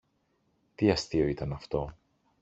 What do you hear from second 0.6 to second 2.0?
Τι αστείο ήταν αυτό